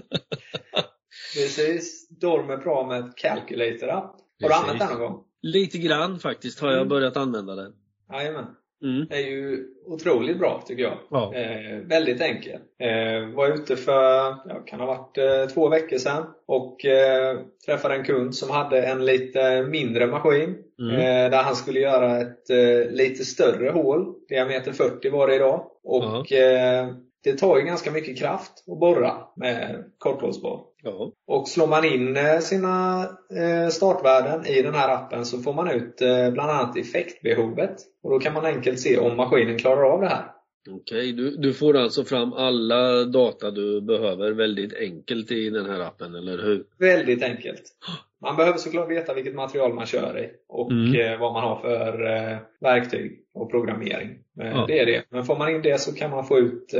Precis. 1.34 2.08
Dormer 2.20 2.56
Promet 2.56 3.16
Calculator 3.16 3.88
app. 3.88 4.04
Har 4.04 4.18
du 4.38 4.48
Precis. 4.48 4.62
använt 4.62 4.78
den 4.80 4.88
någon 4.88 4.98
gång? 4.98 5.24
Lite 5.42 5.78
grann 5.78 6.18
faktiskt 6.18 6.60
har 6.60 6.68
jag 6.68 6.76
Mm. 6.76 6.88
börjat 6.88 7.16
använda 7.16 7.54
den. 7.54 7.72
Jajamän. 8.12 8.44
Mm. 8.82 9.06
är 9.10 9.18
ju 9.18 9.66
otroligt 9.86 10.38
bra 10.38 10.62
tycker 10.66 10.82
jag. 10.82 10.98
Ja. 11.10 11.34
Eh, 11.34 11.78
väldigt 11.78 12.20
enkel. 12.20 12.58
Eh, 12.78 13.34
var 13.34 13.54
ute 13.54 13.76
för, 13.76 14.36
ja, 14.48 14.62
kan 14.66 14.80
ha 14.80 14.86
varit 14.86 15.18
eh, 15.18 15.54
två 15.54 15.68
veckor 15.68 15.98
sedan 15.98 16.24
och 16.46 16.84
eh, 16.84 17.38
träffade 17.66 17.94
en 17.94 18.04
kund 18.04 18.34
som 18.34 18.50
hade 18.50 18.82
en 18.82 19.04
lite 19.04 19.62
mindre 19.62 20.06
maskin. 20.06 20.56
Mm. 20.78 20.94
Eh, 20.94 21.30
där 21.30 21.42
han 21.42 21.56
skulle 21.56 21.80
göra 21.80 22.20
ett 22.20 22.50
eh, 22.50 22.90
lite 22.90 23.24
större 23.24 23.70
hål. 23.70 24.14
Diameter 24.28 24.72
40 24.72 25.10
var 25.10 25.28
det 25.28 25.34
idag. 25.34 25.66
Och 25.84 26.32
eh, 26.32 26.88
det 27.24 27.32
tar 27.32 27.58
ju 27.58 27.64
ganska 27.64 27.90
mycket 27.90 28.18
kraft 28.18 28.64
att 28.66 28.80
borra 28.80 29.14
med 29.36 29.84
korthållsborr. 29.98 30.60
Ja. 30.82 31.12
Och 31.26 31.48
slår 31.48 31.66
man 31.66 31.84
in 31.84 32.16
eh, 32.16 32.38
sina 32.38 33.02
eh, 33.36 33.68
startvärden 33.68 34.46
i 34.46 34.62
den 34.62 34.74
här 34.74 34.88
appen 34.88 35.24
så 35.24 35.38
får 35.38 35.52
man 35.52 35.70
ut 35.70 36.02
eh, 36.02 36.30
bland 36.30 36.50
annat 36.50 36.76
effektbehovet. 36.76 37.76
Och 38.02 38.10
då 38.10 38.18
kan 38.18 38.34
man 38.34 38.44
enkelt 38.44 38.80
se 38.80 38.98
om 38.98 39.16
maskinen 39.16 39.58
klarar 39.58 39.82
av 39.82 40.00
det 40.00 40.08
här. 40.08 40.24
Okej, 40.70 41.12
du, 41.12 41.36
du 41.36 41.54
får 41.54 41.76
alltså 41.76 42.04
fram 42.04 42.32
alla 42.32 43.04
data 43.04 43.50
du 43.50 43.80
behöver 43.80 44.32
väldigt 44.32 44.74
enkelt 44.74 45.30
i 45.30 45.50
den 45.50 45.70
här 45.70 45.80
appen, 45.80 46.14
eller 46.14 46.38
hur? 46.38 46.64
Väldigt 46.78 47.22
enkelt. 47.22 47.62
Man 48.22 48.36
behöver 48.36 48.58
såklart 48.58 48.90
veta 48.90 49.14
vilket 49.14 49.34
material 49.34 49.74
man 49.74 49.86
kör 49.86 50.18
i 50.18 50.30
och 50.48 50.70
Mm. 50.72 51.00
eh, 51.12 51.20
vad 51.20 51.32
man 51.32 51.42
har 51.42 51.56
för 51.56 52.06
eh, 52.06 52.38
verktyg 52.60 53.20
och 53.34 53.50
programmering. 53.50 54.10
Eh, 54.40 54.46
Ja. 54.50 54.64
Det 54.68 54.78
är 54.80 54.86
det. 54.86 55.04
Men 55.10 55.24
får 55.24 55.38
man 55.38 55.50
in 55.54 55.62
det 55.62 55.80
så 55.80 55.94
kan 55.94 56.10
man 56.10 56.24
få 56.26 56.38
ut 56.38 56.74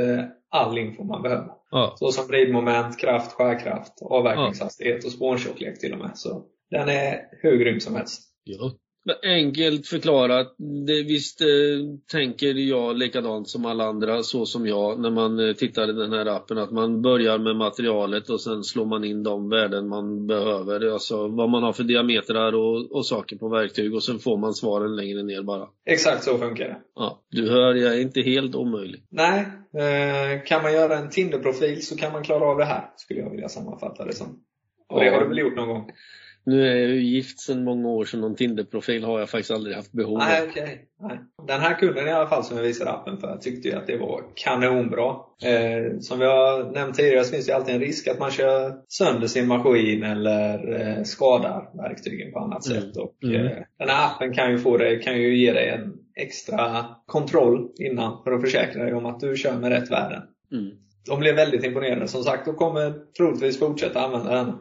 all 0.49 0.77
info 0.77 1.03
man 1.03 1.21
behöver. 1.21 1.47
Ja. 1.71 1.93
Så 1.97 2.11
som 2.11 2.27
vridmoment, 2.27 2.99
kraft, 2.99 3.31
skärkraft, 3.33 3.93
avverkningshastighet 4.01 5.05
och 5.05 5.11
spånskörlek 5.11 5.79
till 5.79 5.93
och 5.93 5.99
med. 5.99 6.11
Så 6.17 6.43
den 6.71 6.89
är 6.89 7.19
hur 7.41 7.57
grym 7.57 7.79
som 7.79 7.95
helst. 7.95 8.21
ja. 8.43 8.71
Enkelt 9.23 9.87
förklarat, 9.87 10.55
det, 10.87 11.03
visst 11.03 11.41
eh, 11.41 11.47
tänker 12.11 12.53
jag 12.53 12.97
likadant 12.97 13.49
som 13.49 13.65
alla 13.65 13.83
andra, 13.83 14.23
så 14.23 14.45
som 14.45 14.67
jag, 14.67 14.99
när 14.99 15.09
man 15.09 15.39
eh, 15.39 15.53
tittar 15.53 15.89
i 15.89 15.93
den 15.93 16.13
här 16.13 16.25
appen, 16.25 16.57
att 16.57 16.71
man 16.71 17.01
börjar 17.01 17.37
med 17.37 17.55
materialet 17.55 18.29
och 18.29 18.41
sen 18.41 18.63
slår 18.63 18.85
man 18.85 19.03
in 19.03 19.23
de 19.23 19.49
värden 19.49 19.87
man 19.87 20.27
behöver, 20.27 20.93
alltså 20.93 21.27
vad 21.27 21.49
man 21.49 21.63
har 21.63 21.73
för 21.73 21.83
diametrar 21.83 22.53
och, 22.55 22.91
och 22.91 23.05
saker 23.05 23.35
på 23.35 23.49
verktyg 23.49 23.95
och 23.95 24.03
sen 24.03 24.19
får 24.19 24.37
man 24.37 24.53
svaren 24.53 24.95
längre 24.95 25.23
ner 25.23 25.43
bara. 25.43 25.67
Exakt 25.85 26.23
så 26.23 26.37
funkar 26.37 26.65
det. 26.65 26.77
Ja, 26.95 27.23
du 27.29 27.49
hör, 27.49 27.75
jag 27.75 27.93
är 27.93 28.01
inte 28.01 28.21
helt 28.21 28.55
omöjlig. 28.55 29.03
Nej, 29.09 29.39
eh, 29.77 30.43
kan 30.45 30.63
man 30.63 30.73
göra 30.73 30.97
en 30.97 31.09
Tinder-profil 31.09 31.85
så 31.85 31.97
kan 31.97 32.11
man 32.11 32.23
klara 32.23 32.45
av 32.45 32.57
det 32.57 32.65
här, 32.65 32.89
skulle 32.95 33.19
jag 33.19 33.29
vilja 33.29 33.49
sammanfatta 33.49 34.05
det 34.05 34.13
som. 34.13 34.43
Och 34.89 34.99
det 34.99 35.09
har 35.09 35.21
du 35.21 35.27
väl 35.27 35.37
gjort 35.37 35.55
någon 35.55 35.67
gång? 35.67 35.91
Nu 36.45 36.67
är 36.67 36.75
jag 36.75 36.89
ju 36.89 37.01
gift 37.03 37.39
sedan 37.39 37.63
många 37.63 37.89
år, 37.89 38.05
så 38.05 38.17
någon 38.17 38.35
Tinder-profil 38.35 39.03
har 39.03 39.19
jag 39.19 39.29
faktiskt 39.29 39.51
aldrig 39.51 39.75
haft 39.75 39.91
behov 39.91 40.13
av. 40.17 40.27
Nej, 40.27 40.47
okej. 40.49 40.85
Nej. 41.01 41.19
Den 41.47 41.59
här 41.61 41.79
kunden 41.79 42.07
i 42.07 42.11
alla 42.11 42.27
fall 42.29 42.43
som 42.43 42.57
jag 42.57 42.63
visade 42.63 42.91
appen 42.91 43.17
för 43.17 43.37
tyckte 43.37 43.67
ju 43.67 43.75
att 43.75 43.87
det 43.87 43.97
var 43.97 44.21
kanonbra. 44.35 45.09
Eh, 45.43 45.99
som 45.99 46.19
vi 46.19 46.25
har 46.25 46.71
nämnt 46.71 46.95
tidigare 46.95 47.23
så 47.23 47.31
finns 47.33 47.45
det 47.45 47.55
alltid 47.55 47.75
en 47.75 47.81
risk 47.81 48.07
att 48.07 48.19
man 48.19 48.31
kör 48.31 48.73
sönder 48.87 49.27
sin 49.27 49.47
maskin 49.47 50.03
eller 50.03 50.79
eh, 50.97 51.03
skadar 51.03 51.69
verktygen 51.77 52.31
på 52.33 52.39
annat 52.39 52.67
Mm. 52.67 52.81
sätt. 52.81 52.97
Och, 52.97 53.15
Mm. 53.23 53.45
eh, 53.45 53.51
den 53.79 53.89
här 53.89 54.05
appen 54.05 54.33
kan 54.33 54.51
ju, 54.51 54.57
få 54.57 54.77
dig, 54.77 55.01
kan 55.01 55.17
ju 55.21 55.37
ge 55.37 55.53
dig 55.53 55.69
en 55.69 55.93
extra 56.21 56.85
kontroll 57.05 57.69
innan 57.79 58.23
för 58.23 58.31
att 58.31 58.41
försäkra 58.41 58.83
dig 58.83 58.93
om 58.93 59.05
att 59.05 59.19
du 59.19 59.35
kör 59.37 59.57
med 59.57 59.69
rätt 59.71 59.91
värden. 59.91 60.21
Mm. 60.51 60.71
de 61.07 61.19
blev 61.19 61.35
väldigt 61.35 61.63
imponerade. 61.63 62.07
Som 62.07 62.23
sagt, 62.23 62.45
de 62.45 62.55
kommer 62.55 62.93
troligtvis 63.17 63.59
fortsätta 63.59 63.99
använda 64.01 64.31
den. 64.35 64.53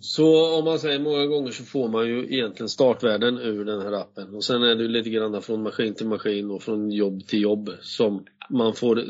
Så 0.00 0.58
om 0.58 0.64
man 0.64 0.78
säger 0.78 0.98
många 0.98 1.26
gånger 1.26 1.50
så 1.50 1.64
får 1.64 1.88
man 1.88 2.06
ju 2.06 2.34
egentligen 2.34 2.68
startvärden 2.68 3.38
ur 3.38 3.64
den 3.64 3.80
här 3.80 3.92
appen. 3.92 4.34
Och 4.34 4.44
sen 4.44 4.62
är 4.62 4.74
det 4.74 4.88
lite 4.88 5.10
grann 5.10 5.42
från 5.42 5.62
maskin 5.62 5.94
till 5.94 6.06
maskin 6.06 6.50
och 6.50 6.62
från 6.62 6.90
jobb 6.90 7.26
till 7.26 7.42
jobb 7.42 7.70
som 7.80 8.24
man 8.50 8.74
får 8.74 9.04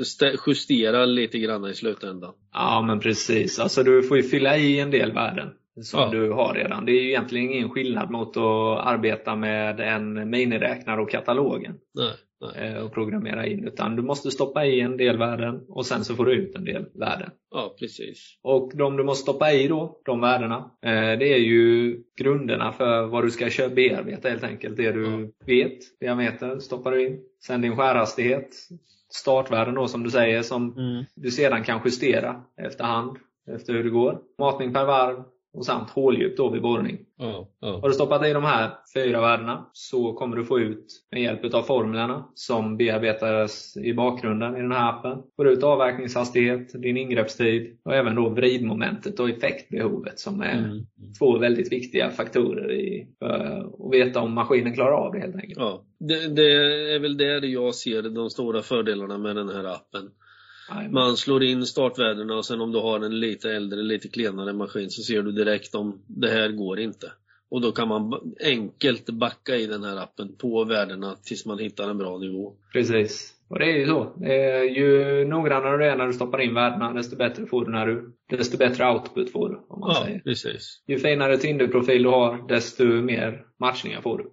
justera 0.47 1.05
lite 1.05 1.39
grann 1.39 1.71
i 1.71 1.75
slutändan. 1.75 2.33
Ja 2.53 2.85
men 2.87 3.01
precis. 3.01 3.59
Alltså 3.59 3.83
du 3.83 4.03
får 4.03 4.17
ju 4.17 4.23
fylla 4.23 4.57
i 4.57 4.81
en 4.81 4.91
del 4.91 5.13
värden 5.13 5.49
som 5.83 6.01
ja. 6.01 6.11
du 6.11 6.31
har 6.31 6.55
redan. 6.55 6.85
Det 6.85 6.93
är 6.93 7.03
ju 7.03 7.09
egentligen 7.09 7.51
ingen 7.51 7.71
skillnad 7.71 8.11
mot 8.11 8.37
att 8.37 8.87
arbeta 8.87 9.37
med 9.37 9.81
en 9.81 10.31
miniräknare 10.31 11.01
och 11.01 11.11
katalogen. 11.11 11.75
Nej, 11.95 12.13
och 12.85 12.93
programmera 12.93 13.47
in. 13.47 13.65
Utan 13.65 13.97
du 13.97 14.03
måste 14.03 14.31
stoppa 14.31 14.65
i 14.67 14.81
en 14.81 14.97
del 14.97 15.19
värden 15.19 15.65
och 15.69 15.87
sen 15.87 16.05
så 16.05 16.15
får 16.15 16.25
du 16.25 16.33
ut 16.33 16.57
en 16.57 16.65
del 16.65 16.87
värden. 16.95 17.31
Ja, 17.51 17.77
precis. 17.79 18.39
Och 18.43 18.73
de 18.75 18.97
du 18.97 19.05
måste 19.05 19.23
stoppa 19.23 19.53
i 19.53 19.69
då, 19.69 20.01
de 20.05 20.21
värdena, 20.21 20.57
eh, 20.83 21.19
det 21.19 21.33
är 21.33 21.39
ju 21.39 21.97
grunderna 22.19 22.73
för 22.73 23.07
vad 23.07 23.25
du 23.25 23.31
ska 23.31 23.51
köra 23.51 23.69
bearbeta 23.69 24.29
helt 24.29 24.45
enkelt. 24.45 24.77
Det 24.77 24.93
du 24.93 25.05
ja. 25.05 25.47
vet, 25.47 25.79
diameter, 26.01 26.59
stoppar 26.59 26.91
du 26.91 27.07
in. 27.07 27.21
Sen 27.47 27.61
din 27.61 27.77
skärhastighet, 27.77 28.49
startvärden 29.11 29.75
då 29.75 29.89
som 29.89 30.03
du 30.03 30.11
säger, 30.11 30.43
som 30.43 30.79
mm. 30.79 31.05
du 31.15 31.31
sedan 31.31 31.65
kan 31.65 31.81
justera 31.85 32.43
efterhand, 32.57 33.17
efter 33.57 33.73
hur 33.73 33.85
det 33.85 33.91
går. 33.91 34.19
Matning 34.39 34.73
per 34.73 34.85
varv, 34.85 35.25
och 35.53 35.67
samt 35.67 35.91
håldjup 35.91 36.37
då 36.37 36.51
vid 36.51 36.63
borrning. 36.63 36.99
Ja, 37.19 37.49
ja. 37.61 37.79
Har 37.81 37.89
du 37.89 37.95
stoppat 37.95 38.27
i 38.27 38.33
de 38.33 38.45
här 38.45 38.71
fyra 38.95 39.21
värdena 39.21 39.71
så 39.73 40.13
kommer 40.13 40.37
du 40.37 40.45
få 40.45 40.61
ut 40.61 40.87
med 41.11 41.23
hjälp 41.23 41.55
av 41.55 41.63
formlerna 41.63 42.29
som 42.35 42.77
bearbetas 42.77 43.77
i 43.77 43.95
bakgrunden 43.95 44.57
i 44.57 44.61
den 44.61 44.73
här 44.73 44.89
appen. 44.89 45.19
Får 45.37 45.49
ut 45.49 45.63
avverkningshastighet, 45.63 46.83
din 46.83 46.97
ingreppstid 46.97 47.79
och 47.85 47.95
även 47.95 48.15
då 48.15 48.29
vridmomentet 48.29 49.21
och 49.21 49.31
effektbehovet 49.31 50.19
som 50.19 50.41
är 50.41 50.59
mm. 50.59 50.85
två 51.19 51.39
väldigt 51.39 51.73
viktiga 51.73 52.11
faktorer 52.11 52.73
i, 52.73 53.09
för 53.19 53.29
att 53.29 53.93
veta 53.93 54.21
om 54.21 54.35
maskinen 54.35 54.75
klarar 54.75 54.93
av 54.93 55.13
det 55.13 55.21
helt 55.21 55.37
enkelt. 55.37 55.59
Ja, 55.59 55.85
det, 55.99 56.35
det 56.35 56.53
är 56.95 56.99
väl 56.99 57.17
där 57.17 57.45
jag 57.45 57.75
ser 57.75 58.03
de 58.03 58.31
stora 58.31 58.63
fördelarna 58.63 59.19
med 59.19 59.37
den 59.37 59.49
här 59.49 59.65
appen. 59.65 60.11
Man 60.91 61.17
slår 61.17 61.43
in 61.43 61.67
startvärdena 61.67 62.35
och 62.35 62.47
sen 62.47 62.61
om 62.61 62.73
du 62.73 62.79
har 62.79 63.01
en 63.01 63.21
lite 63.21 63.51
äldre, 63.51 63.83
lite 63.83 64.09
klenare 64.09 64.53
maskin 64.53 64.91
så 64.91 65.03
ser 65.03 65.23
du 65.23 65.33
direkt 65.33 65.75
om 65.75 66.03
det 66.07 66.29
här 66.29 66.49
går 66.49 66.81
inte. 66.81 67.13
Och 67.51 67.61
då 67.61 67.73
kan 67.73 67.89
man 67.89 68.35
enkelt 68.45 69.11
backa 69.11 69.57
i 69.57 69.67
den 69.67 69.85
här 69.85 69.97
appen 69.97 70.37
på 70.37 70.65
värdena 70.65 71.17
tills 71.25 71.47
man 71.47 71.59
hittar 71.59 71.91
en 71.91 71.99
bra 71.99 72.19
nivå. 72.19 72.53
Precis. 72.73 73.35
Och 73.49 73.59
det 73.59 73.65
är 73.65 73.79
ju 73.79 73.87
så. 73.87 74.13
Ju 74.77 75.25
noggrannare 75.25 75.77
du 75.77 75.85
är 75.85 75.97
när 75.97 76.07
du 76.07 76.13
stoppar 76.13 76.41
in 76.41 76.55
värdena, 76.55 76.93
desto 76.93 77.17
bättre 77.17 77.47
får 77.47 77.65
du 77.65 77.73
när 77.73 77.87
du, 77.87 78.13
desto 78.29 78.59
bättre 78.59 78.91
output 78.91 79.33
får 79.33 79.49
du. 79.49 79.61
Om 79.69 79.81
man 79.81 79.91
ja, 79.95 80.05
säger. 80.05 80.19
precis. 80.19 80.83
Ju 80.87 80.99
finare 80.99 81.37
Tinder-profil 81.37 82.03
du 82.03 82.09
har, 82.09 82.49
desto 82.49 82.85
mer 82.85 83.45
matchningar 83.61 84.01
får 84.01 84.19
du. 84.19 84.31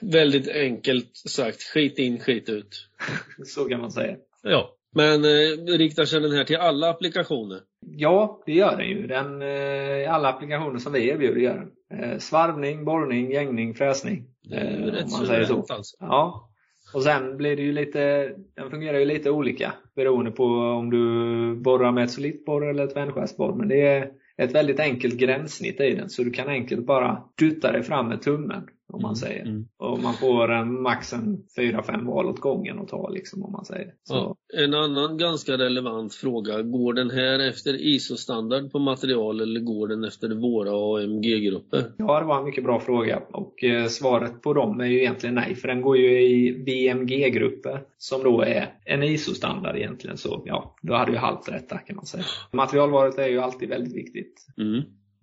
Väldigt 0.00 0.48
enkelt 0.48 1.16
sagt. 1.16 1.62
Skit 1.62 1.98
in, 1.98 2.18
skit 2.18 2.48
ut. 2.48 2.88
så 3.46 3.64
kan 3.64 3.80
man 3.80 3.90
säga. 3.90 4.16
Ja. 4.42 4.76
Men 4.94 5.24
eh, 5.24 5.78
riktar 5.78 6.04
sig 6.04 6.20
den 6.20 6.32
här 6.32 6.44
till 6.44 6.56
alla 6.56 6.90
applikationer? 6.90 7.60
Ja, 7.80 8.42
det 8.46 8.52
gör 8.52 8.76
den 8.76 8.88
ju. 8.88 9.06
Den, 9.06 9.42
eh, 9.42 10.14
alla 10.14 10.28
applikationer 10.28 10.78
som 10.78 10.92
vi 10.92 11.08
erbjuder 11.08 11.40
gör 11.40 11.54
den. 11.54 12.00
Eh, 12.00 12.18
svarvning, 12.18 12.84
borrning, 12.84 13.30
gängning, 13.30 13.74
fräsning. 13.74 14.24
Det 14.42 14.56
är 14.56 14.70
ju 14.70 14.88
eh, 14.88 14.92
rätt 14.92 15.10
man 15.10 15.26
säger 15.26 15.44
så. 15.44 15.66
Alltså. 15.68 15.96
Ja. 16.00 16.48
Och 16.94 17.02
sen 17.02 17.36
blir 17.36 17.56
det 17.56 17.62
ju 17.62 17.72
lite, 17.72 18.32
den 18.56 18.70
fungerar 18.70 18.98
ju 18.98 19.04
lite 19.04 19.30
olika 19.30 19.72
beroende 19.96 20.30
på 20.30 20.44
om 20.44 20.90
du 20.90 21.54
borrar 21.60 21.92
med 21.92 22.04
ett 22.04 22.10
solitborr 22.10 22.70
eller 22.70 22.84
ett 22.84 22.96
vändskärsborr. 22.96 23.54
Men 23.54 23.68
det 23.68 23.86
är 23.86 24.10
ett 24.36 24.54
väldigt 24.54 24.80
enkelt 24.80 25.14
gränssnitt 25.14 25.80
i 25.80 25.94
den 25.94 26.10
så 26.10 26.22
du 26.22 26.30
kan 26.30 26.48
enkelt 26.48 26.86
bara 26.86 27.22
dutta 27.38 27.72
dig 27.72 27.82
fram 27.82 28.08
med 28.08 28.22
tummen 28.22 28.68
om 28.92 29.02
man 29.02 29.08
mm, 29.08 29.16
säger. 29.16 29.42
Mm. 29.42 29.68
Och 29.76 30.02
man 30.02 30.14
får 30.14 30.52
en 30.52 30.82
max 30.82 31.12
en 31.12 31.44
4-5 31.58 32.06
val 32.06 32.26
åt 32.26 32.40
gången 32.40 32.78
att 32.78 32.88
ta 32.88 33.08
liksom 33.08 33.44
om 33.44 33.52
man 33.52 33.64
säger. 33.64 33.94
Ja, 34.08 34.36
en 34.54 34.74
annan 34.74 35.18
ganska 35.18 35.52
relevant 35.52 36.14
fråga. 36.14 36.62
Går 36.62 36.92
den 36.92 37.10
här 37.10 37.48
efter 37.48 37.74
ISO-standard 37.74 38.72
på 38.72 38.78
material 38.78 39.40
eller 39.40 39.60
går 39.60 39.88
den 39.88 40.04
efter 40.04 40.28
våra 40.28 41.02
AMG-grupper? 41.02 41.84
Ja, 41.98 42.20
det 42.20 42.26
var 42.26 42.38
en 42.38 42.44
mycket 42.44 42.64
bra 42.64 42.80
fråga 42.80 43.22
och 43.32 43.64
eh, 43.64 43.86
svaret 43.86 44.42
på 44.42 44.54
dem 44.54 44.80
är 44.80 44.86
ju 44.86 45.00
egentligen 45.00 45.34
nej 45.34 45.54
för 45.54 45.68
den 45.68 45.82
går 45.82 45.96
ju 45.96 46.22
i 46.22 46.64
VMG-grupper 46.66 47.82
som 47.98 48.22
då 48.22 48.42
är 48.42 48.74
en 48.84 49.02
ISO-standard 49.02 49.76
egentligen. 49.76 50.16
Så 50.16 50.42
ja, 50.46 50.76
då 50.82 50.94
hade 50.94 51.12
ju 51.12 51.18
halvt 51.18 51.48
rätt 51.48 51.68
där 51.68 51.82
kan 51.86 51.96
man 51.96 52.06
säga. 52.06 52.24
Materialvalet 52.52 53.18
är 53.18 53.28
ju 53.28 53.40
alltid 53.40 53.68
väldigt 53.68 53.96
viktigt. 53.96 54.46
Mm. 54.58 54.82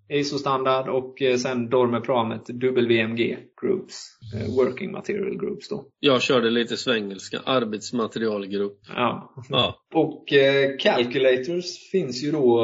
ISO-standard 0.10 0.90
och 0.90 1.22
eh, 1.22 1.38
sen 1.38 1.70
Dormer-programmet 1.70 2.50
WMG 2.50 3.38
Groups, 3.62 3.96
eh, 4.36 4.56
Working 4.56 4.92
Material 4.92 5.38
Groups 5.38 5.70
då. 5.70 5.86
Jag 6.00 6.22
körde 6.22 6.50
lite 6.50 6.78
svengelska, 6.78 7.40
arbetsmaterialgrupp. 7.46 8.80
Ja. 8.96 9.34
ja. 9.50 9.76
Och 9.94 10.34
eh, 10.34 10.78
Calculators 10.80 11.90
finns 11.92 12.24
ju 12.24 12.32
då 12.32 12.60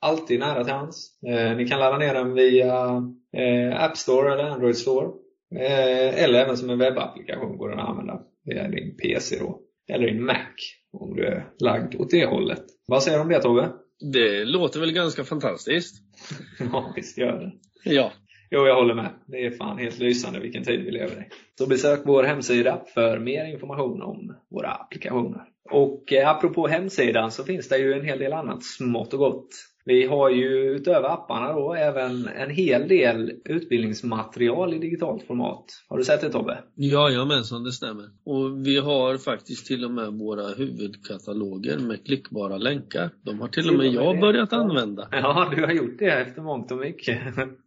alltid 0.00 0.40
nära 0.40 0.64
till 0.64 0.72
hands. 0.72 1.10
Eh, 1.28 1.56
ni 1.56 1.68
kan 1.68 1.80
ladda 1.80 1.98
ner 1.98 2.14
den 2.14 2.34
via 2.34 3.02
eh, 3.36 3.84
App 3.84 3.96
Store 3.96 4.32
eller 4.32 4.44
Android 4.44 4.76
Store. 4.76 5.08
Eh, 5.54 6.24
eller 6.24 6.38
även 6.38 6.56
som 6.56 6.70
en 6.70 6.78
webbapplikation 6.78 7.58
går 7.58 7.68
den 7.68 7.78
att 7.78 7.88
använda 7.88 8.20
via 8.44 8.68
din 8.68 8.96
PC 8.96 9.38
då. 9.38 9.60
Eller 9.92 10.06
din 10.06 10.24
Mac 10.24 10.56
om 10.92 11.16
du 11.16 11.26
är 11.26 11.48
lagd 11.58 11.94
åt 11.94 12.10
det 12.10 12.26
hållet. 12.26 12.64
Vad 12.86 13.02
säger 13.02 13.18
du 13.18 13.22
om 13.22 13.28
det 13.28 13.40
Tobbe? 13.40 13.72
Det 14.00 14.44
låter 14.44 14.80
väl 14.80 14.92
ganska 14.92 15.24
fantastiskt? 15.24 16.02
ja, 16.72 16.92
visst 16.96 17.18
gör 17.18 17.38
det. 17.38 17.52
Ja. 17.90 18.12
Jo, 18.50 18.66
jag 18.66 18.74
håller 18.74 18.94
med. 18.94 19.10
Det 19.26 19.46
är 19.46 19.50
fan 19.50 19.78
helt 19.78 19.98
lysande 19.98 20.40
vilken 20.40 20.64
tid 20.64 20.84
vi 20.84 20.90
lever 20.90 21.20
i. 21.20 21.34
Så 21.58 21.66
besök 21.66 22.00
vår 22.04 22.22
hemsida 22.22 22.82
för 22.94 23.18
mer 23.18 23.44
information 23.44 24.02
om 24.02 24.36
våra 24.50 24.70
applikationer. 24.70 25.42
Och 25.70 26.12
eh, 26.12 26.28
apropå 26.28 26.68
hemsidan 26.68 27.30
så 27.30 27.44
finns 27.44 27.68
det 27.68 27.78
ju 27.78 27.92
en 27.92 28.04
hel 28.04 28.18
del 28.18 28.32
annat 28.32 28.64
smått 28.64 29.12
och 29.12 29.18
gott 29.18 29.48
vi 29.86 30.06
har 30.06 30.30
ju 30.30 30.74
utöver 30.76 31.08
apparna 31.08 31.52
då 31.52 31.74
även 31.74 32.28
en 32.28 32.50
hel 32.50 32.88
del 32.88 33.32
utbildningsmaterial 33.44 34.74
i 34.74 34.78
digitalt 34.78 35.26
format. 35.26 35.64
Har 35.88 35.98
du 35.98 36.04
sett 36.04 36.20
det 36.20 36.30
Tobbe? 36.30 36.58
Jajamensan, 36.74 37.64
det 37.64 37.72
stämmer. 37.72 38.04
Och 38.24 38.66
vi 38.66 38.78
har 38.78 39.18
faktiskt 39.18 39.66
till 39.66 39.84
och 39.84 39.90
med 39.90 40.12
våra 40.12 40.48
huvudkataloger 40.48 41.78
med 41.78 42.06
klickbara 42.06 42.56
länkar. 42.56 43.10
De 43.22 43.40
har 43.40 43.48
till 43.48 43.68
och 43.68 43.74
med 43.74 43.86
jag 43.86 44.20
börjat 44.20 44.52
använda. 44.52 45.08
Ja, 45.12 45.52
du 45.56 45.64
har 45.64 45.72
gjort 45.72 45.98
det 45.98 46.10
efter 46.10 46.42
mångt 46.42 46.72
och 46.72 46.78
mycket. 46.78 47.18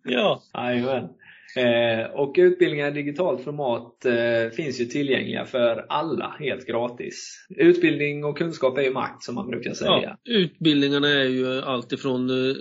Ja. 0.03 0.41
Jajamän. 0.53 1.09
Eh, 1.55 2.11
och 2.11 2.35
utbildningar 2.37 2.87
i 2.87 2.91
digitalt 2.91 3.43
format 3.43 4.05
eh, 4.05 4.55
finns 4.55 4.81
ju 4.81 4.85
tillgängliga 4.85 5.45
för 5.45 5.85
alla 5.89 6.35
helt 6.39 6.67
gratis. 6.67 7.45
Utbildning 7.49 8.23
och 8.23 8.37
kunskap 8.37 8.77
är 8.77 8.81
ju 8.81 8.91
makt 8.91 9.23
som 9.23 9.35
man 9.35 9.47
brukar 9.47 9.73
säga. 9.73 10.17
Ja, 10.23 10.33
utbildningarna 10.33 11.07
är 11.07 11.29
ju 11.29 11.61
alltifrån 11.61 12.29
eh, 12.29 12.55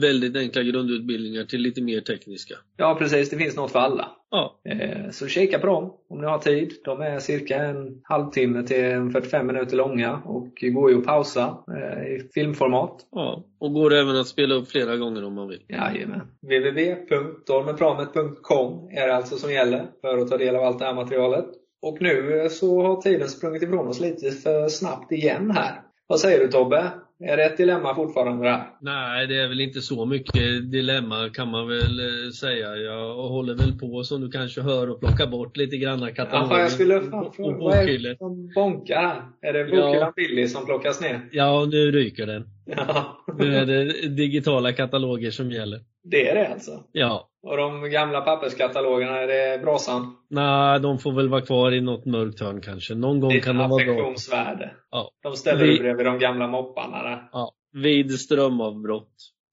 väldigt 0.00 0.36
enkla 0.36 0.62
grundutbildningar 0.62 1.44
till 1.44 1.60
lite 1.60 1.82
mer 1.82 2.00
tekniska. 2.00 2.54
Ja 2.76 2.96
precis, 2.98 3.30
det 3.30 3.36
finns 3.36 3.56
något 3.56 3.72
för 3.72 3.78
alla. 3.78 4.10
Ja. 4.30 4.60
Eh, 4.68 5.10
så 5.10 5.28
kika 5.28 5.58
på 5.58 5.66
dem 5.66 5.92
om 6.10 6.20
ni 6.20 6.26
har 6.26 6.38
tid. 6.38 6.72
De 6.84 7.00
är 7.00 7.18
cirka 7.18 7.56
en 7.56 8.00
halvtimme 8.02 8.62
till 8.62 9.10
45 9.12 9.46
minuter 9.46 9.76
långa 9.76 10.22
och 10.24 10.48
går 10.72 10.90
ju 10.90 10.98
att 10.98 11.04
pausa 11.04 11.58
eh, 11.76 12.06
i 12.06 12.30
filmformat. 12.34 13.06
Ja, 13.10 13.44
och 13.60 13.72
går 13.72 13.94
även 13.94 14.16
att 14.16 14.26
spela 14.26 14.54
upp 14.54 14.68
flera 14.68 14.96
gånger 14.96 15.24
om 15.24 15.34
man 15.34 15.48
vill. 15.48 15.62
Jajamän. 15.68 16.20
www.dormepramet.com 16.42 18.88
är 18.90 19.08
alltså 19.08 19.36
som 19.36 19.52
gäller 19.52 19.86
för 20.00 20.18
att 20.18 20.28
ta 20.28 20.36
del 20.36 20.56
av 20.56 20.62
allt 20.62 20.78
det 20.78 20.84
här 20.84 20.94
materialet. 20.94 21.46
Och 21.82 21.98
nu 22.00 22.48
så 22.50 22.82
har 22.82 23.00
tiden 23.00 23.28
sprungit 23.28 23.62
ifrån 23.62 23.88
oss 23.88 24.00
lite 24.00 24.30
för 24.30 24.68
snabbt 24.68 25.12
igen 25.12 25.50
här. 25.50 25.80
Vad 26.06 26.20
säger 26.20 26.40
du 26.40 26.48
Tobbe? 26.48 26.90
Är 27.18 27.36
det 27.36 27.44
ett 27.44 27.56
dilemma 27.56 27.94
fortfarande 27.94 28.44
det 28.44 28.50
här? 28.50 28.66
Nej, 28.80 29.26
det 29.26 29.36
är 29.36 29.48
väl 29.48 29.60
inte 29.60 29.80
så 29.80 30.06
mycket 30.06 30.70
dilemma 30.72 31.30
kan 31.34 31.48
man 31.50 31.68
väl 31.68 32.00
eh, 32.00 32.30
säga. 32.30 32.76
Jag 32.76 33.14
håller 33.14 33.54
väl 33.54 33.78
på 33.78 34.04
som 34.04 34.20
du 34.20 34.30
kanske 34.30 34.60
hör 34.60 34.90
och 34.90 35.00
plockar 35.00 35.26
bort 35.26 35.56
lite 35.56 35.76
granna 35.76 36.10
kataloger. 36.10 36.54
Ja, 36.56 36.60
jag 36.60 36.70
skulle 36.70 37.00
fan 37.00 37.32
fråga, 37.32 37.56
vad 37.58 37.74
är 37.74 37.98
det 37.98 38.18
som 38.18 38.52
bonkar? 38.54 39.22
Är 39.42 39.52
det 39.52 39.64
bokhyllan 39.64 40.12
ja. 40.16 40.48
Som 40.48 40.66
plockas 40.66 41.00
ner? 41.00 41.28
Ja, 41.32 41.68
nu 41.70 41.90
ryker 41.90 42.26
den. 42.26 42.48
Ja. 42.76 43.24
Nu 43.38 43.56
är 43.56 43.66
det 43.66 44.08
digitala 44.08 44.72
kataloger 44.72 45.30
som 45.30 45.50
gäller. 45.50 45.80
Det 46.04 46.28
är 46.28 46.34
det 46.34 46.48
alltså? 46.48 46.84
Ja. 46.92 47.30
Och 47.46 47.56
de 47.56 47.90
gamla 47.90 48.20
papperskatalogerna, 48.20 49.18
är 49.18 49.26
det 49.26 49.62
brasan? 49.62 50.16
Nej, 50.30 50.80
de 50.80 50.98
får 50.98 51.12
väl 51.12 51.28
vara 51.28 51.40
kvar 51.40 51.72
i 51.72 51.80
något 51.80 52.06
mörkt 52.06 52.40
hörn 52.40 52.60
kanske. 52.60 52.94
Någon 52.94 53.20
gång 53.20 53.40
kan 53.40 53.56
de 53.56 53.70
vara 53.70 53.84
bra. 53.84 53.92
affektionsvärde. 53.92 54.70
Ja. 54.90 55.10
De 55.22 55.36
ställer 55.36 55.64
Vi... 55.64 55.78
bredvid 55.78 56.06
de 56.06 56.18
gamla 56.18 56.46
mopparna 56.46 57.02
där. 57.02 57.28
Ja. 57.32 57.52
Vid 57.72 58.20
strömavbrott. 58.20 59.12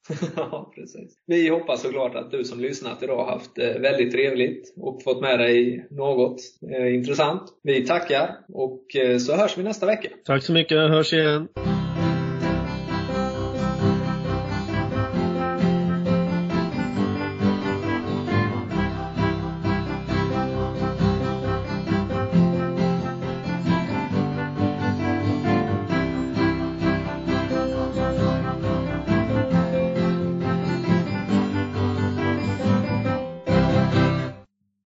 ja, 0.35 0.71
precis. 0.75 1.13
Vi 1.27 1.49
hoppas 1.49 1.81
såklart 1.81 2.15
att 2.15 2.31
du 2.31 2.43
som 2.43 2.59
lyssnat 2.59 3.03
idag 3.03 3.25
haft 3.25 3.57
eh, 3.57 3.81
väldigt 3.81 4.11
trevligt 4.11 4.73
och 4.77 5.03
fått 5.03 5.21
med 5.21 5.39
dig 5.39 5.87
något 5.91 6.39
eh, 6.77 6.95
intressant. 6.95 7.41
Vi 7.63 7.85
tackar 7.85 8.37
och 8.47 8.95
eh, 8.95 9.17
så 9.17 9.35
hörs 9.35 9.57
vi 9.57 9.63
nästa 9.63 9.85
vecka. 9.85 10.09
Tack 10.25 10.43
så 10.43 10.53
mycket, 10.53 10.77
hörs 10.77 11.13
igen. 11.13 11.47